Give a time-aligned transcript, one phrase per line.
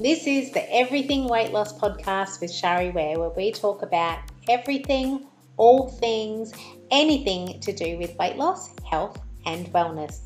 [0.00, 5.26] This is the Everything Weight Loss podcast with Shari Ware, where we talk about everything,
[5.56, 6.52] all things,
[6.92, 10.20] anything to do with weight loss, health, and wellness.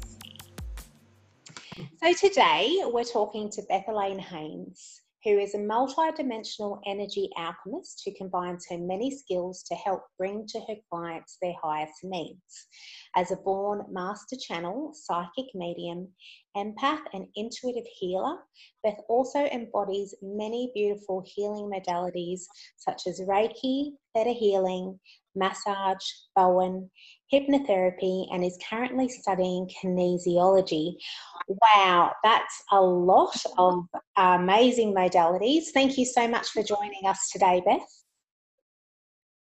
[2.03, 8.13] So today we're talking to Beth Elaine Haynes, who is a multi-dimensional energy alchemist who
[8.15, 12.67] combines her many skills to help bring to her clients their highest needs.
[13.15, 16.09] As a born master channel, psychic medium,
[16.57, 18.37] empath, and intuitive healer,
[18.83, 22.41] Beth also embodies many beautiful healing modalities
[22.77, 24.99] such as Reiki, Theta healing,
[25.35, 26.05] massage,
[26.37, 26.91] Bowen,
[27.33, 30.95] hypnotherapy, and is currently studying kinesiology.
[31.61, 33.85] Wow, that's a lot of
[34.17, 35.65] amazing modalities.
[35.75, 38.05] Thank you so much for joining us today, Beth.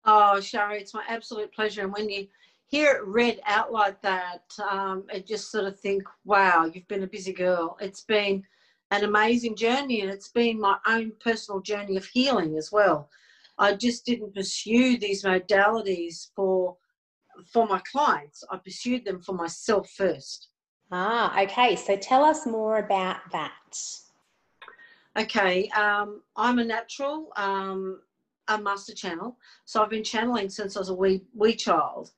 [0.05, 1.83] Oh, Shari, it's my absolute pleasure.
[1.83, 2.29] And when you
[2.69, 7.03] hear it read out like that, um, I just sort of think, wow, you've been
[7.03, 7.77] a busy girl.
[7.81, 8.45] It's been
[8.93, 13.11] an amazing journey, and it's been my own personal journey of healing as well.
[13.59, 16.77] I just didn't pursue these modalities for
[17.53, 18.45] for my clients.
[18.51, 20.49] I pursued them for myself first.
[20.93, 21.75] Ah, okay.
[21.77, 23.53] So tell us more about that.
[25.19, 28.01] Okay, um, I'm a natural, um,
[28.49, 29.39] a master channel.
[29.65, 32.13] So I've been channeling since I was a wee wee child,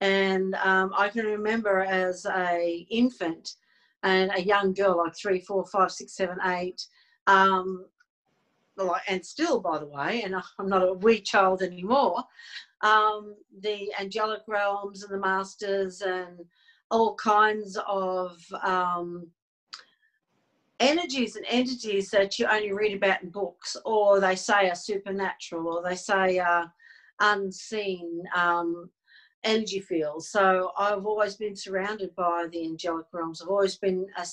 [0.00, 3.56] and um, I can remember as a infant
[4.04, 6.86] and a young girl, like three, four, five, six, seven, eight.
[7.26, 7.86] Um,
[9.08, 12.24] and still, by the way, and I'm not a wee child anymore.
[12.80, 16.44] Um, the angelic realms and the masters and
[16.90, 19.26] all kinds of um,
[20.80, 25.68] energies and entities that you only read about in books, or they say are supernatural,
[25.68, 26.72] or they say are
[27.20, 28.90] unseen um,
[29.44, 30.30] energy fields.
[30.30, 33.40] So I've always been surrounded by the angelic realms.
[33.40, 34.24] I've always been uh,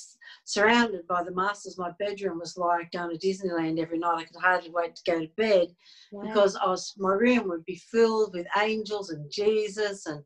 [0.45, 1.77] surrounded by the masters.
[1.77, 4.19] My bedroom was like going to Disneyland every night.
[4.19, 5.67] I could hardly wait to go to bed
[6.11, 6.23] wow.
[6.23, 10.23] because I was my room would be filled with angels and Jesus and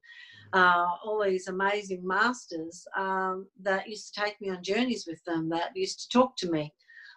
[0.55, 5.49] uh, all these amazing masters um, that used to take me on journeys with them,
[5.49, 6.73] that used to talk to me.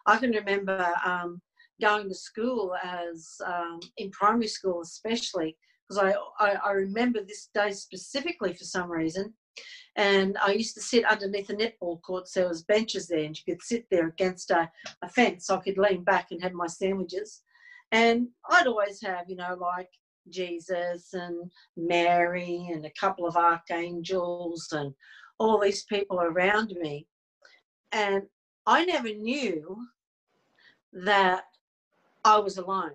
[0.07, 1.41] I can remember um,
[1.81, 5.57] going to school as um, in primary school, especially
[5.89, 9.33] because I, I, I remember this day specifically for some reason.
[9.97, 13.37] And I used to sit underneath a netball court, so There was benches there, and
[13.37, 14.71] you could sit there against a,
[15.03, 15.47] a fence.
[15.47, 17.43] So I could lean back and have my sandwiches.
[17.91, 19.91] And I'd always have, you know, like
[20.31, 24.95] Jesus and Mary and a couple of archangels and
[25.39, 27.07] all these people around me.
[27.93, 28.23] And
[28.67, 29.77] I never knew
[30.93, 31.45] that
[32.25, 32.93] I was alone.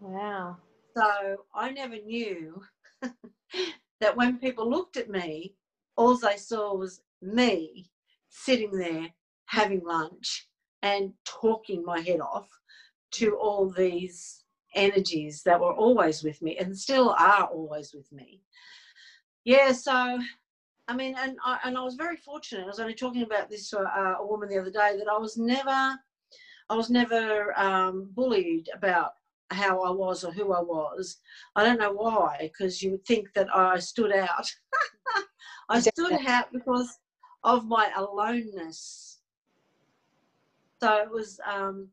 [0.00, 0.56] Wow.
[0.96, 2.62] So I never knew
[4.00, 5.54] that when people looked at me,
[5.96, 7.90] all they saw was me
[8.28, 9.08] sitting there
[9.46, 10.48] having lunch
[10.82, 12.48] and talking my head off
[13.12, 14.44] to all these
[14.74, 18.40] energies that were always with me and still are always with me.
[19.44, 20.18] Yeah, so
[20.90, 22.64] I mean, and I, and I was very fortunate.
[22.64, 25.18] I was only talking about this to a, a woman the other day that I
[25.18, 25.70] was never,
[26.68, 29.12] I was never um, bullied about
[29.52, 31.18] how I was or who I was.
[31.54, 34.52] I don't know why, because you would think that I stood out.
[35.68, 36.98] I stood out because
[37.44, 39.20] of my aloneness.
[40.82, 41.86] So it was, um,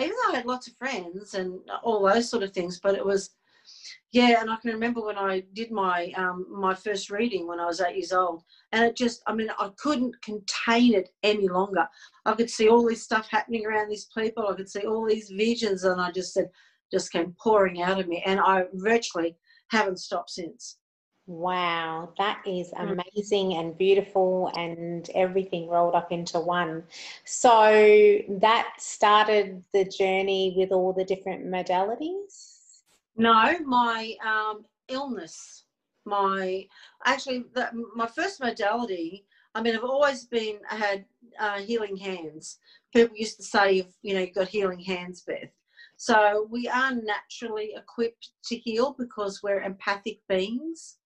[0.00, 3.04] even though I had lots of friends and all those sort of things, but it
[3.04, 3.30] was,
[4.12, 4.40] yeah.
[4.40, 7.80] And I can remember when I did my um, my first reading when I was
[7.80, 11.88] eight years old, and it just, I mean, I couldn't contain it any longer.
[12.26, 14.48] I could see all this stuff happening around these people.
[14.48, 16.50] I could see all these visions, and I just said,
[16.92, 19.36] just came pouring out of me, and I virtually
[19.70, 20.78] haven't stopped since.
[21.26, 22.92] Wow, that is mm.
[22.92, 26.84] amazing and beautiful, and everything rolled up into one.
[27.24, 32.82] So that started the journey with all the different modalities?
[33.16, 35.64] No, my um, illness,
[36.04, 36.66] my
[37.06, 39.24] actually, the, my first modality.
[39.54, 41.04] I mean, I've always been I had
[41.40, 42.58] uh, healing hands.
[42.92, 45.48] People used to say, you know, you've got healing hands, Beth.
[45.96, 50.96] So we are naturally equipped to heal because we're empathic beings.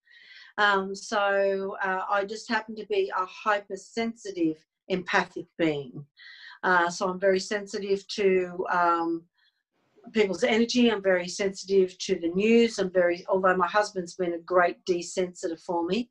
[0.59, 4.57] Um, so uh, I just happen to be a hypersensitive
[4.89, 6.05] empathic being.
[6.65, 9.23] Uh, so I'm very sensitive to um,
[10.13, 10.91] people's energy.
[10.91, 12.79] I'm very sensitive to the news.
[12.79, 16.11] I'm very, although my husband's been a great desensitive for me,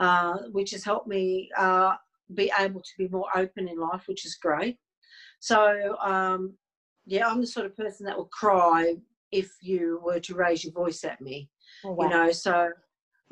[0.00, 1.96] uh, which has helped me uh,
[2.34, 4.78] be able to be more open in life, which is great.
[5.40, 6.54] So um,
[7.04, 8.94] yeah, I'm the sort of person that will cry
[9.32, 11.50] if you were to raise your voice at me.
[11.84, 12.04] Oh, wow.
[12.04, 12.70] You know, so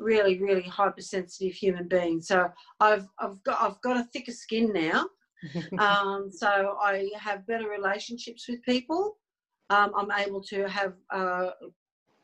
[0.01, 2.21] really, really hypersensitive human being.
[2.21, 2.49] So
[2.79, 5.05] I've I've got I've got a thicker skin now.
[5.79, 9.17] um, so I have better relationships with people.
[9.69, 11.51] Um, I'm able to have uh,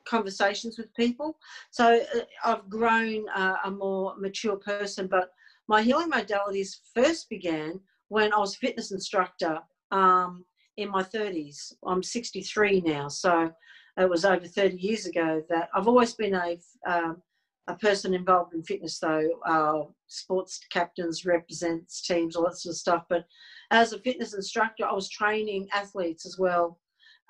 [0.06, 1.38] conversations with people.
[1.72, 5.08] So uh, I've grown uh, a more mature person.
[5.08, 5.32] But
[5.68, 7.80] my healing modalities first began
[8.10, 9.60] when I was a fitness instructor
[9.92, 10.46] um,
[10.78, 11.74] in my 30s.
[11.86, 13.52] I'm 63 now, so
[13.98, 16.58] it was over 30 years ago that I've always been a
[16.88, 17.18] um,
[17.68, 22.78] a person involved in fitness though uh, sports captains represents teams all that sort of
[22.78, 23.06] stuff.
[23.10, 23.26] But
[23.72, 26.80] as a fitness instructor i was training athletes as well.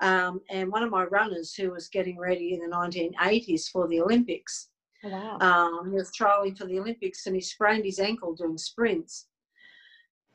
[0.00, 4.00] Um, and one of my runners who was getting ready in the 1980s for the
[4.00, 4.68] olympics
[5.02, 5.38] oh, wow.
[5.40, 9.26] um, he was trialing for the olympics and he sprained his ankle doing sprints.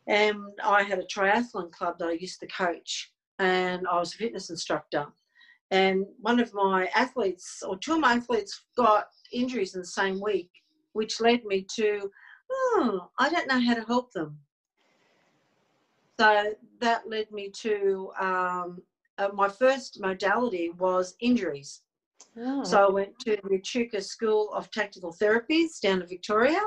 [0.07, 4.17] And i had a triathlon club that i used to coach and i was a
[4.17, 5.07] fitness instructor
[5.73, 10.21] and one of my athletes or two of my athletes got injuries in the same
[10.21, 10.51] week,
[10.93, 12.11] which led me to,
[12.51, 14.37] oh, I don't know how to help them.
[16.19, 18.83] So that led me to um,
[19.17, 21.81] uh, my first modality was injuries.
[22.37, 22.63] Oh.
[22.63, 26.61] So I went to the Chuka School of Tactical Therapies down in Victoria,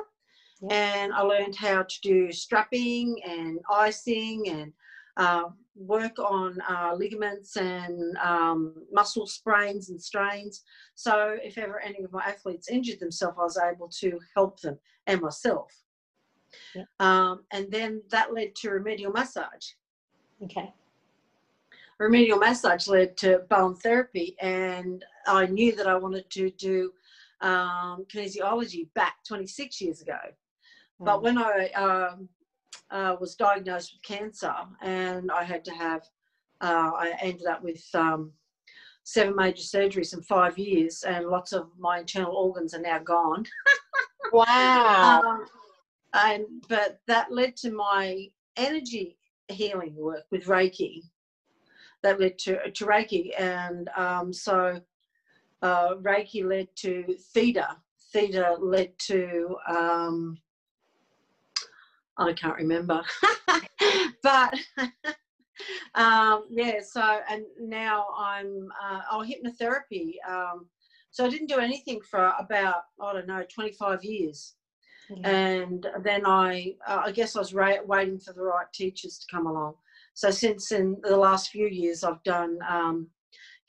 [0.68, 4.72] and I learned how to do strapping and icing and
[5.16, 10.62] uh, work on uh, ligaments and um, muscle sprains and strains.
[10.94, 14.78] So if ever any of my athletes injured themselves, I was able to help them
[15.06, 15.72] and myself.
[16.74, 16.84] Yeah.
[17.00, 19.72] Um, and then that led to remedial massage.
[20.42, 20.72] Okay.
[21.98, 26.92] Remedial massage led to Bowen therapy, and I knew that I wanted to do
[27.40, 30.18] um, kinesiology back 26 years ago.
[30.98, 32.28] But when I um,
[32.90, 36.02] uh, was diagnosed with cancer, and I had to have.
[36.60, 38.32] Uh, I ended up with um,
[39.04, 43.44] seven major surgeries in five years, and lots of my internal organs are now gone.
[44.32, 45.20] wow!
[45.20, 45.46] Um,
[46.14, 49.18] and but that led to my energy
[49.48, 51.02] healing work with Reiki.
[52.02, 54.80] That led to to Reiki, and um, so
[55.62, 57.76] uh, Reiki led to Theta.
[58.12, 60.38] Theta led to um,
[62.18, 63.02] I can't remember.
[64.22, 64.54] but
[65.94, 70.14] um, yeah, so and now I'm uh, oh hypnotherapy.
[70.28, 70.66] Um,
[71.10, 74.54] so I didn't do anything for about I don't know 25 years,
[75.24, 79.26] and then I uh, I guess I was ra- waiting for the right teachers to
[79.34, 79.74] come along.
[80.14, 83.08] So since in the last few years I've done um,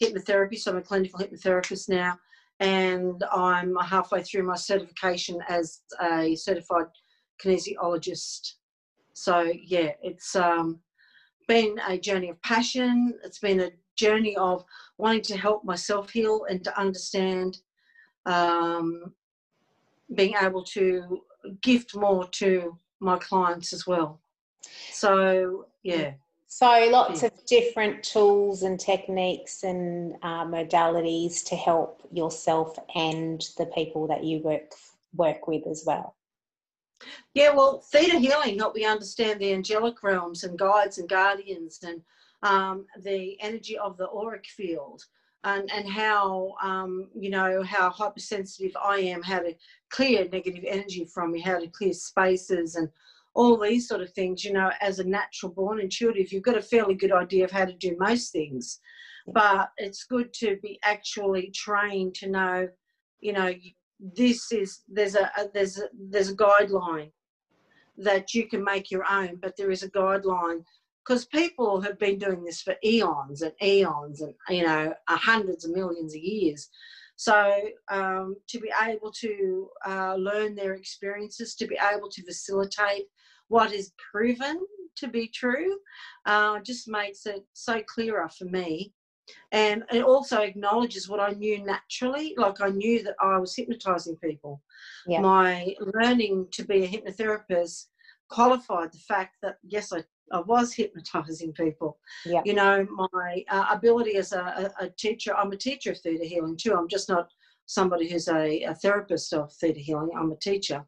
[0.01, 0.57] hypnotherapy.
[0.57, 2.17] So I'm a clinical hypnotherapist now,
[2.59, 6.87] and I'm halfway through my certification as a certified
[7.43, 8.53] kinesiologist.
[9.13, 10.79] So yeah, it's um,
[11.47, 13.13] been a journey of passion.
[13.23, 14.63] It's been a journey of
[14.97, 17.57] wanting to help myself heal and to understand
[18.25, 19.13] um,
[20.13, 21.21] being able to
[21.61, 24.19] gift more to my clients as well.
[24.91, 26.13] So yeah.
[26.47, 27.27] So lots yeah.
[27.27, 34.23] of different tools and techniques and uh, modalities to help yourself and the people that
[34.23, 34.71] you work
[35.15, 36.16] work with as well.
[37.33, 42.01] Yeah, well, theta healing helped me understand the angelic realms and guides and guardians and
[42.43, 45.03] um, the energy of the auric field
[45.43, 49.53] and, and how, um, you know, how hypersensitive I am, how to
[49.89, 52.89] clear negative energy from me, how to clear spaces and
[53.33, 56.61] all these sort of things, you know, as a natural born intuitive, you've got a
[56.61, 58.79] fairly good idea of how to do most things.
[59.27, 62.67] But it's good to be actually trained to know,
[63.19, 63.53] you know,
[63.99, 67.11] this is there's a, a there's a, there's a guideline
[67.97, 70.63] that you can make your own, but there is a guideline
[71.05, 75.71] because people have been doing this for eons and eons and you know hundreds of
[75.71, 76.69] millions of years.
[77.15, 83.05] So um, to be able to uh, learn their experiences, to be able to facilitate
[83.47, 84.59] what is proven
[84.97, 85.79] to be true,
[86.27, 88.93] uh, just makes it so clearer for me
[89.51, 94.17] and it also acknowledges what I knew naturally, like I knew that I was hypnotizing
[94.17, 94.61] people.
[95.07, 95.21] Yeah.
[95.21, 97.85] My learning to be a hypnotherapist
[98.29, 101.97] qualified the fact that, yes, I, I was hypnotizing people.
[102.25, 102.41] Yeah.
[102.45, 106.25] You know, my uh, ability as a, a, a, teacher, I'm a teacher of theta
[106.25, 106.75] healing too.
[106.75, 107.29] I'm just not
[107.65, 110.85] somebody who's a, a therapist of theta healing, I'm a teacher.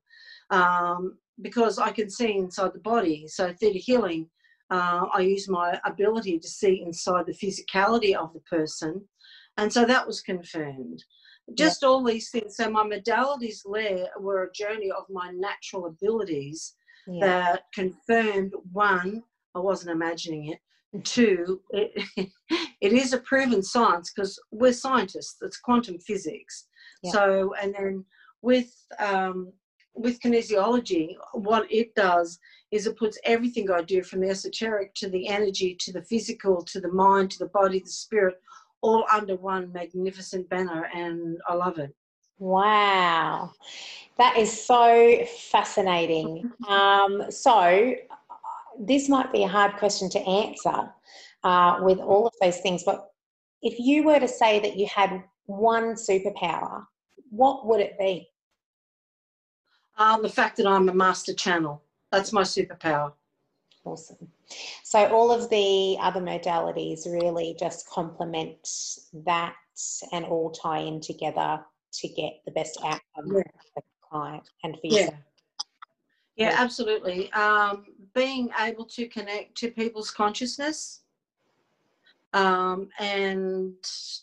[0.50, 3.26] Um, because I can see inside the body.
[3.28, 4.30] So theta healing
[4.72, 9.04] uh, I use my ability to see inside the physicality of the person.
[9.58, 11.04] And so that was confirmed.
[11.56, 11.90] Just yeah.
[11.90, 12.56] all these things.
[12.56, 16.76] So my modalities there were a journey of my natural abilities
[17.08, 17.26] yeah.
[17.26, 19.24] that confirmed one,
[19.56, 20.60] I wasn't imagining it.
[21.04, 22.04] Two, it,
[22.82, 25.38] it is a proven science because we're scientists.
[25.42, 26.68] It's quantum physics.
[27.04, 27.12] Yeah.
[27.12, 28.06] So, and then
[28.42, 29.52] with um,
[30.00, 32.40] with kinesiology, what it does
[32.72, 36.64] is it puts everything I do from the esoteric to the energy to the physical
[36.64, 38.36] to the mind to the body, the spirit,
[38.82, 41.94] all under one magnificent banner, and I love it.
[42.38, 43.52] Wow,
[44.18, 46.52] that is so fascinating.
[46.70, 47.96] Um, so,
[48.80, 50.90] this might be a hard question to answer
[51.44, 53.10] uh, with all of those things, but
[53.62, 56.86] if you were to say that you had one superpower,
[57.32, 58.30] what would it be?
[60.00, 61.84] Um, the fact that I'm a master channel.
[62.12, 63.12] That's my superpower.
[63.84, 64.30] Awesome.
[64.84, 68.68] So all of the other modalities really just complement
[69.26, 69.56] that
[70.12, 73.44] and all tie in together to get the best outcome yeah.
[73.74, 75.10] for the client and for yeah.
[76.36, 77.32] Yeah, absolutely.
[77.34, 81.02] Um, being able to connect to people's consciousness
[82.34, 83.74] um, and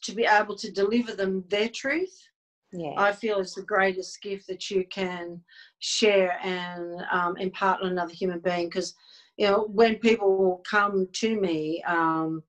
[0.00, 2.26] to be able to deliver them their truth
[2.72, 2.94] yeah.
[2.96, 5.40] I feel is the greatest gift that you can
[5.78, 8.68] share and um, impart on another human being.
[8.68, 8.94] Because
[9.36, 12.42] you know, when people come to me um,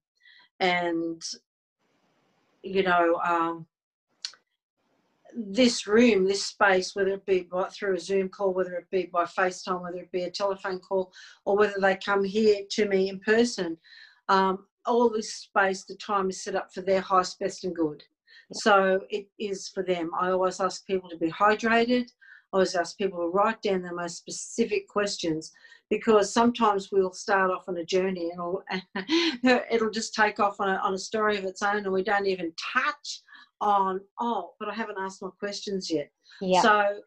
[0.60, 1.22] and
[2.64, 3.66] you know, um,
[5.36, 9.10] this room, this space, whether it be by, through a Zoom call, whether it be
[9.12, 11.12] by FaceTime, whether it be a telephone call,
[11.46, 13.78] or whether they come here to me in person,
[14.30, 18.04] um, all this space, the time is set up for their highest, best, and good.
[18.54, 20.12] So it is for them.
[20.20, 22.06] I always ask people to be hydrated.
[22.54, 25.52] I always ask people to write down the most specific questions
[25.90, 28.40] because sometimes we'll start off on a journey and
[29.44, 32.04] it'll, it'll just take off on a, on a story of its own and we
[32.04, 33.22] don't even touch
[33.60, 36.10] on, oh, but I haven't asked my questions yet.
[36.42, 36.62] Yeah.
[36.62, 37.00] So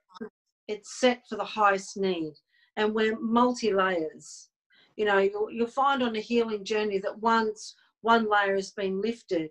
[0.69, 2.35] it's set for the highest need.
[2.77, 4.49] And we're multi layers.
[4.97, 9.01] You know, you'll, you'll find on a healing journey that once one layer has been
[9.01, 9.51] lifted,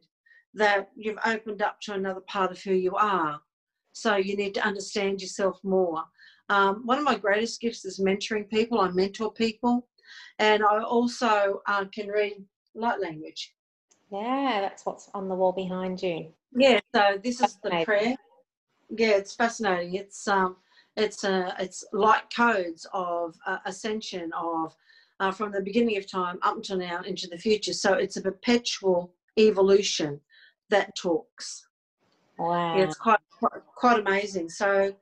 [0.54, 3.40] that you've opened up to another part of who you are.
[3.94, 6.04] So you need to understand yourself more.
[6.50, 8.80] Um, one of my greatest gifts is mentoring people.
[8.80, 9.88] I mentor people,
[10.40, 13.54] and I also uh, can read light language.
[14.12, 16.32] Yeah, that's what's on the wall behind you.
[16.56, 18.16] Yeah, so this is the prayer.
[18.90, 19.94] Yeah, it's fascinating.
[19.94, 20.56] It's um,
[20.96, 24.76] it's uh, it's light codes of uh, ascension of
[25.20, 27.74] uh, from the beginning of time up until now into the future.
[27.74, 30.20] So it's a perpetual evolution
[30.70, 31.68] that talks.
[32.38, 32.78] Wow.
[32.78, 34.50] Yeah, it's quite, quite, quite amazing.
[34.50, 34.94] So,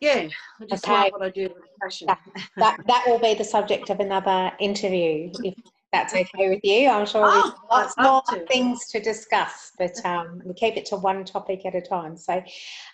[0.00, 0.28] yeah,
[0.60, 0.94] I just okay.
[0.94, 2.06] love what I do with passion.
[2.06, 2.20] That,
[2.56, 5.54] that, that will be the subject of another interview, if
[5.92, 6.88] that's okay with you.
[6.88, 8.44] I'm sure oh, lots more to.
[8.46, 12.16] things to discuss, but um, we keep it to one topic at a time.
[12.16, 12.42] So,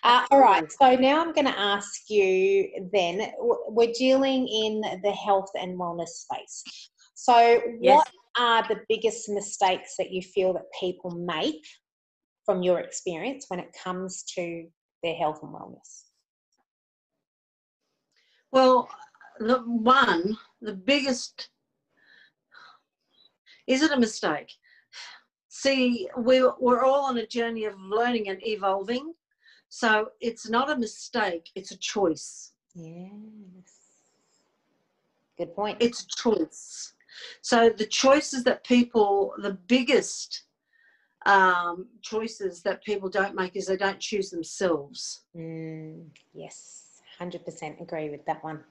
[0.03, 0.69] uh, all right.
[0.71, 2.69] So now I'm going to ask you.
[2.91, 6.63] Then we're dealing in the health and wellness space.
[7.13, 7.97] So, yes.
[7.97, 11.65] what are the biggest mistakes that you feel that people make
[12.45, 14.67] from your experience when it comes to
[15.03, 16.03] their health and wellness?
[18.51, 18.89] Well,
[19.39, 21.49] the one, the biggest,
[23.67, 24.51] is it a mistake?
[25.49, 29.13] See, we're, we're all on a journey of learning and evolving.
[29.69, 32.53] So it's not a mistake, it's a choice.
[32.75, 33.75] Yes.
[35.37, 35.77] Good point.
[35.81, 36.94] It's a choice.
[37.41, 40.43] So the choices that people, the biggest
[41.25, 45.23] um, choices that people don't make is they don't choose themselves.
[45.35, 48.63] Mm, yes, hundred percent agree with that one.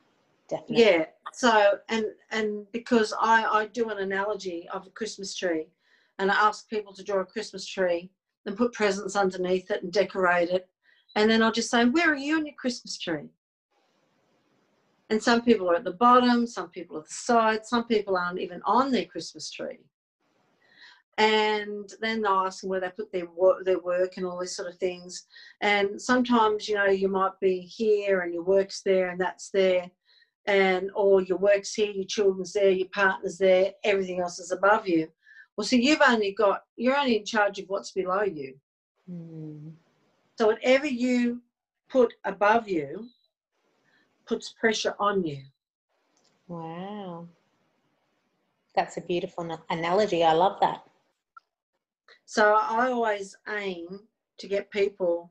[0.48, 0.84] Definitely.
[0.84, 1.04] Yeah.
[1.32, 5.66] So and and because I I do an analogy of a Christmas tree,
[6.18, 8.10] and I ask people to draw a Christmas tree
[8.46, 10.68] and put presents underneath it and decorate it,
[11.16, 13.30] and then I'll just say, "Where are you on your Christmas tree?"
[15.10, 18.16] And some people are at the bottom, some people are at the side, some people
[18.16, 19.78] aren't even on their Christmas tree.
[21.18, 24.56] And then they'll ask them where they put their work, their work and all these
[24.56, 25.26] sort of things.
[25.60, 29.88] And sometimes, you know, you might be here and your work's there and that's there,
[30.46, 34.88] and or your work's here, your children's there, your partner's there, everything else is above
[34.88, 35.08] you.
[35.56, 38.54] Well, so you've only got you're only in charge of what's below you.
[39.10, 39.72] Mm.
[40.36, 41.42] So whatever you
[41.88, 43.08] put above you
[44.26, 45.42] puts pressure on you.
[46.48, 47.28] Wow.
[48.74, 50.24] That's a beautiful analogy.
[50.24, 50.84] I love that.
[52.26, 54.00] So I always aim
[54.38, 55.30] to get people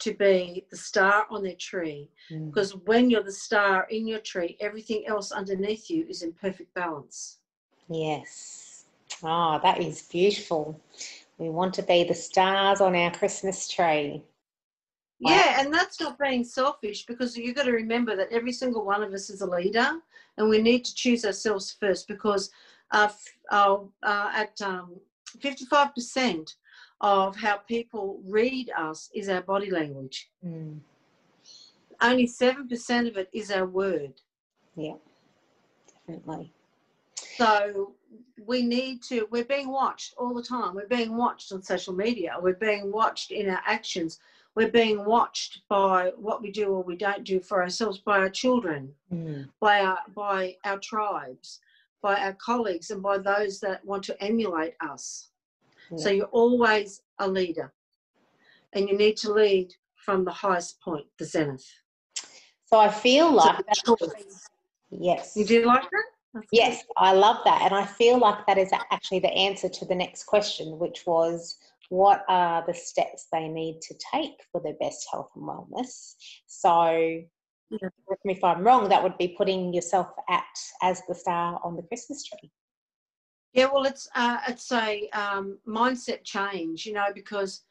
[0.00, 2.46] to be the star on their tree mm.
[2.46, 6.74] because when you're the star in your tree, everything else underneath you is in perfect
[6.74, 7.38] balance.
[7.88, 8.84] Yes.
[9.22, 10.80] Oh, that is beautiful.
[11.38, 14.22] We want to be the stars on our Christmas tree.
[15.20, 19.02] Yeah, and that's not being selfish because you've got to remember that every single one
[19.02, 19.92] of us is a leader
[20.36, 22.50] and we need to choose ourselves first because
[22.90, 23.08] uh,
[23.50, 24.96] uh, uh, at um,
[25.38, 26.54] 55%
[27.00, 30.30] of how people read us is our body language.
[30.44, 30.80] Mm.
[32.02, 34.14] only 7% of it is our word.
[34.76, 34.94] Yeah,
[36.06, 36.52] definitely.
[37.36, 37.94] So
[38.46, 40.74] we need to, we're being watched all the time.
[40.74, 42.36] We're being watched on social media.
[42.40, 44.20] We're being watched in our actions.
[44.54, 48.30] We're being watched by what we do or we don't do for ourselves, by our
[48.30, 49.48] children, Mm.
[49.60, 51.60] by our, by our tribes,
[52.02, 55.30] by our colleagues, and by those that want to emulate us.
[55.96, 57.72] So you're always a leader.
[58.72, 61.66] And you need to lead from the highest point, the zenith.
[62.66, 63.64] So I feel like
[64.90, 65.36] yes.
[65.36, 66.04] You do like that?
[66.34, 66.58] That's good.
[66.58, 67.62] Yes, I love that.
[67.62, 71.56] And I feel like that is actually the answer to the next question, which was
[71.90, 76.14] what are the steps they need to take for their best health and wellness?
[76.46, 77.22] So,
[77.70, 77.88] Yeah.
[78.06, 80.44] correct me if I'm wrong, that would be putting yourself at
[80.82, 82.50] as the star on the Christmas tree.
[83.52, 87.62] Yeah, well, it's uh, it's a um, mindset change, you know, because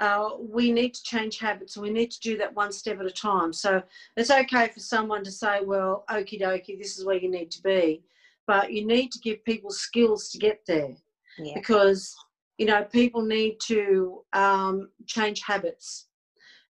[0.00, 3.06] uh, we need to change habits and we need to do that one step at
[3.06, 3.52] a time.
[3.52, 3.82] So
[4.16, 7.62] it's okay for someone to say, well, okie dokie, this is where you need to
[7.62, 8.02] be.
[8.46, 10.96] But you need to give people skills to get there
[11.38, 11.54] Yeah.
[11.54, 12.16] because,
[12.58, 16.06] you know, people need to um, change habits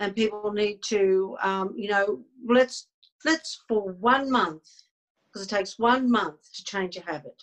[0.00, 2.86] and people need to, um, you know, let's,
[3.24, 4.64] let's for one month,
[5.26, 7.42] because it takes one month to change a habit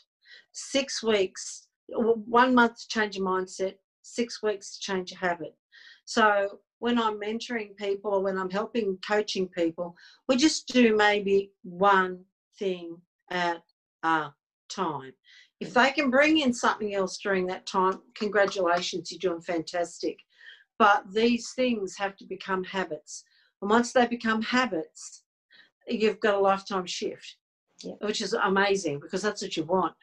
[0.52, 5.54] six weeks, one month to change a mindset, six weeks to change a habit.
[6.06, 9.96] So when I'm mentoring people or when I'm helping coaching people,
[10.28, 12.24] we just do maybe one
[12.58, 13.64] thing at
[14.04, 14.32] a
[14.70, 15.14] time.
[15.60, 20.20] If they can bring in something else during that time, congratulations, you're doing fantastic.
[20.78, 23.24] But these things have to become habits.
[23.62, 25.24] And once they become habits,
[25.88, 27.38] you've got a lifetime shift,
[27.82, 27.94] Yeah.
[28.02, 29.96] which is amazing because that's what you want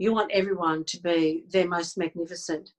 [0.00, 2.72] you want everyone to be their most magnificent.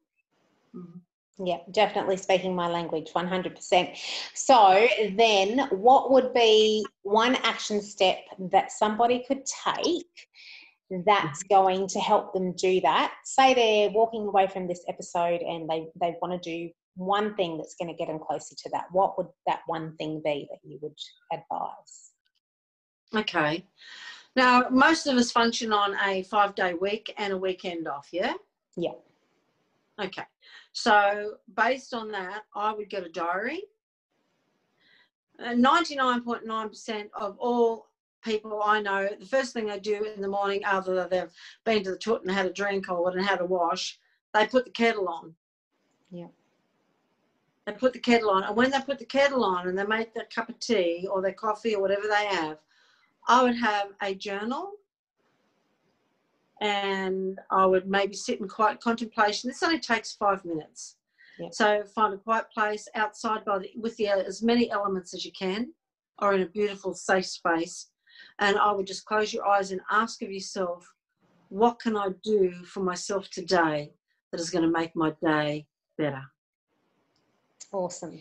[0.74, 1.02] Mhm.
[1.44, 3.98] Yeah, definitely speaking my language, 100%.
[4.34, 8.20] So, then what would be one action step
[8.52, 10.28] that somebody could take
[11.06, 11.54] that's mm-hmm.
[11.54, 13.14] going to help them do that?
[13.24, 17.58] Say they're walking away from this episode and they, they want to do one thing
[17.58, 18.86] that's going to get them closer to that.
[18.92, 20.98] What would that one thing be that you would
[21.32, 22.12] advise?
[23.16, 23.66] Okay.
[24.36, 28.34] Now, most of us function on a five day week and a weekend off, yeah?
[28.78, 28.92] Yeah.
[30.00, 30.24] Okay.
[30.74, 33.64] So, based on that, I would get a diary.
[35.40, 37.88] Uh, 99.9% of all
[38.24, 41.32] people I know, the first thing they do in the morning, after they've
[41.66, 44.00] been to the toilet and had a drink or and had a wash,
[44.34, 45.34] they put the kettle on.
[46.12, 46.28] Yeah.
[47.66, 48.44] They put the kettle on.
[48.44, 51.22] And when they put the kettle on and they make their cup of tea or
[51.22, 52.58] their coffee or whatever they have,
[53.28, 54.74] I would have a journal
[56.62, 59.50] and I would maybe sit in quiet contemplation.
[59.50, 60.98] This only takes five minutes.
[61.40, 61.50] Yeah.
[61.52, 65.32] So find a quiet place outside by the, with the, as many elements as you
[65.32, 65.74] can
[66.20, 67.88] or in a beautiful safe space.
[68.38, 70.88] And I would just close your eyes and ask of yourself,
[71.50, 73.92] what can I do for myself today
[74.32, 75.66] that is going to make my day
[75.98, 76.22] better?
[77.74, 78.20] Awesome.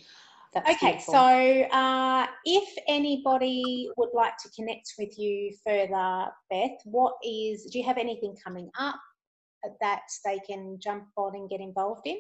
[0.53, 1.15] That's Okay, beautiful.
[1.15, 7.79] so uh, if anybody would like to connect with you further, Beth, what is, do
[7.79, 9.01] you have anything coming up
[9.81, 12.19] that they can jump on and get involved in?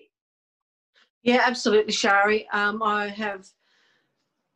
[1.22, 2.48] Yeah, absolutely, Shari.
[2.50, 3.46] Um, I have,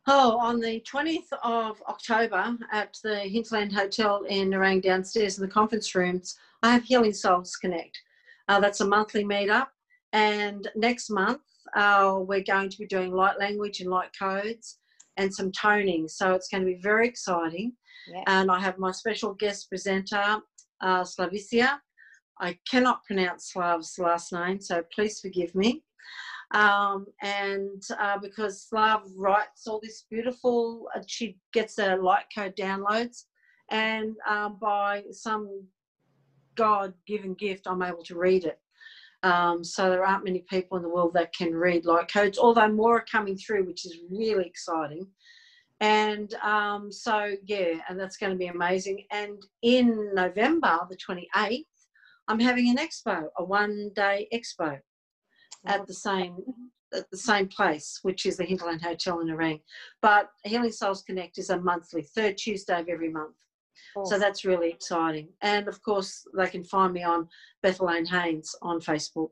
[0.07, 5.51] oh, on the 20th of October at the Hinterland Hotel in Nerang downstairs in the
[5.51, 7.99] conference rooms, I have Healing Souls Connect.
[8.47, 9.67] Uh, that's a monthly meetup.
[10.13, 11.41] And next month,
[11.75, 14.79] uh, we're going to be doing light language and light codes
[15.17, 16.07] and some toning.
[16.07, 17.73] So it's going to be very exciting.
[18.07, 18.23] Yeah.
[18.27, 20.39] And I have my special guest presenter,
[20.81, 21.79] uh, Slavicia.
[22.39, 25.83] I cannot pronounce Slav's last name, so please forgive me
[26.51, 32.55] um, and uh, because Slav writes all this beautiful, uh, she gets a light code
[32.55, 33.23] downloads,
[33.71, 35.65] and um, by some
[36.55, 38.59] God-given gift, I'm able to read it.
[39.25, 42.71] Um, so there aren't many people in the world that can read light codes, although
[42.71, 45.07] more are coming through, which is really exciting.
[45.81, 49.03] And um, so yeah, and that's going to be amazing.
[49.11, 51.65] And in November, the 28th,
[52.27, 54.79] I'm having an expo, a one-day expo
[55.65, 56.37] at the same
[56.93, 59.59] at the same place, which is the Hinterland Hotel in Nerang.
[60.03, 63.35] But Healing Souls Connect is a monthly, third Tuesday of every month.
[64.05, 65.29] So that's really exciting.
[65.41, 67.27] And of course, they can find me on
[67.61, 69.31] Bethelaine Haynes on Facebook.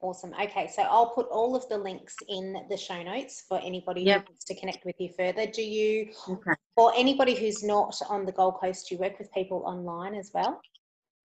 [0.00, 0.34] Awesome.
[0.34, 4.20] Okay, so I'll put all of the links in the show notes for anybody Yep.
[4.26, 5.46] who wants to connect with you further.
[5.46, 6.52] Do you, Okay.
[6.74, 10.30] for anybody who's not on the Gold Coast, do you work with people online as
[10.34, 10.60] well?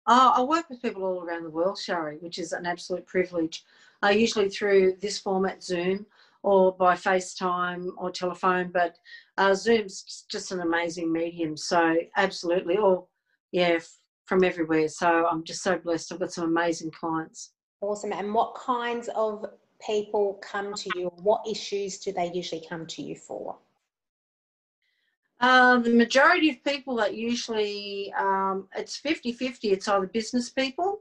[0.07, 3.65] Oh, I work with people all around the world, Shari, which is an absolute privilege.
[4.01, 6.05] Uh, usually through this format, Zoom,
[6.43, 8.71] or by FaceTime or telephone.
[8.73, 8.97] But
[9.37, 11.57] uh, Zoom's just an amazing medium.
[11.57, 13.05] So absolutely, or
[13.51, 13.79] yeah,
[14.25, 14.87] from everywhere.
[14.87, 16.11] So I'm just so blessed.
[16.11, 17.51] I've got some amazing clients.
[17.81, 18.13] Awesome.
[18.13, 19.45] And what kinds of
[19.85, 21.11] people come to you?
[21.23, 23.57] What issues do they usually come to you for?
[25.41, 30.99] Uh, the majority of people that usually, um, it's 50 50, it's either business people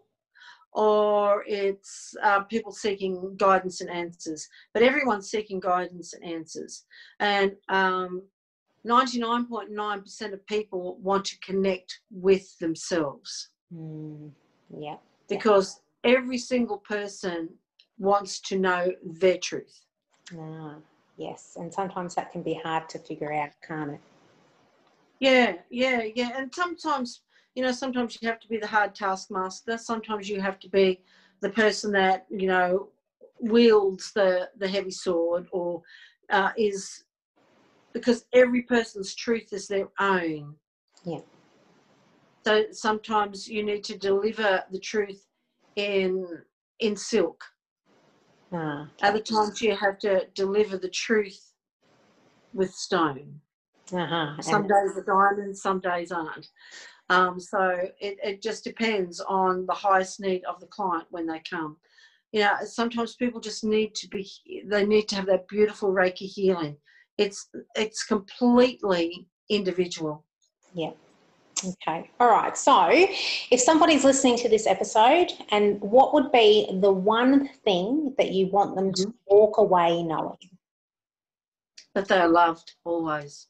[0.78, 4.48] or it's uh, people seeking guidance and answers.
[4.72, 6.84] But everyone's seeking guidance and answers.
[7.18, 8.22] And um,
[8.86, 13.50] 99.9% of people want to connect with themselves.
[13.74, 14.30] Mm,
[14.78, 14.98] yeah.
[15.28, 17.48] Because every single person
[17.98, 19.84] wants to know their truth.
[20.38, 20.76] Ah,
[21.16, 21.56] yes.
[21.56, 24.00] And sometimes that can be hard to figure out, can't it?
[25.18, 26.30] Yeah, yeah, yeah.
[26.36, 27.22] And sometimes,
[27.58, 29.76] you know, sometimes you have to be the hard taskmaster.
[29.76, 31.00] Sometimes you have to be
[31.40, 32.90] the person that, you know,
[33.40, 35.82] wields the, the heavy sword or
[36.30, 37.02] uh, is
[37.92, 40.54] because every person's truth is their own.
[41.04, 41.18] Yeah.
[42.46, 45.26] So sometimes you need to deliver the truth
[45.74, 46.26] in
[46.78, 47.42] in silk.
[48.52, 48.88] Ah.
[49.02, 51.54] Other times you have to deliver the truth
[52.54, 53.40] with stone.
[53.92, 54.40] Uh-huh.
[54.42, 56.48] Some And- days are diamonds, some days aren't.
[57.10, 61.42] Um, so it, it just depends on the highest need of the client when they
[61.48, 61.76] come.
[62.32, 64.30] You know, sometimes people just need to be,
[64.66, 66.76] they need to have that beautiful Reiki healing.
[67.16, 70.24] It's, it's completely individual.
[70.74, 70.90] Yeah.
[71.64, 72.10] Okay.
[72.20, 72.56] All right.
[72.56, 78.30] So, if somebody's listening to this episode, and what would be the one thing that
[78.30, 80.36] you want them to walk away knowing?
[81.98, 83.48] that they are loved always.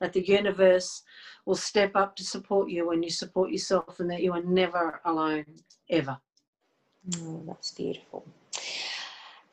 [0.00, 1.02] That the universe
[1.48, 5.00] will step up to support you when you support yourself and that you are never
[5.06, 5.46] alone,
[5.88, 6.18] ever.
[7.16, 8.26] Oh, that's beautiful.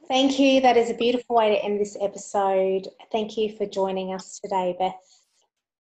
[0.09, 0.59] Thank you.
[0.59, 2.89] That is a beautiful way to end this episode.
[3.13, 5.21] Thank you for joining us today, Beth.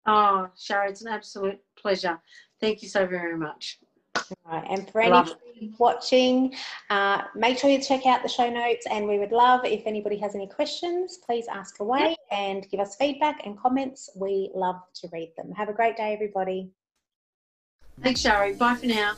[0.05, 2.21] Oh, Shara, it's an absolute pleasure.
[2.61, 3.79] Thank you so very much.
[4.15, 4.67] All right.
[4.69, 6.55] And for Love anybody watching,
[6.91, 8.87] uh, make sure you check out the show notes.
[8.91, 12.97] And we would love if anybody has any questions, please ask away and give us
[12.97, 14.11] feedback and comments.
[14.17, 15.53] We love to read them.
[15.53, 16.71] Have a great day, everybody.
[18.03, 18.55] Thanks, Shari.
[18.55, 19.15] Bye for now.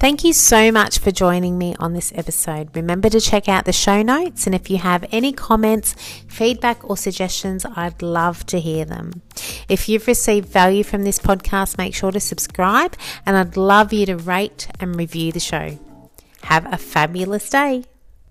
[0.00, 2.74] Thank you so much for joining me on this episode.
[2.74, 5.92] Remember to check out the show notes, and if you have any comments,
[6.26, 9.20] feedback, or suggestions, I'd love to hear them.
[9.68, 14.06] If you've received value from this podcast, make sure to subscribe, and I'd love you
[14.06, 15.78] to rate and review the show.
[16.44, 17.84] Have a fabulous day.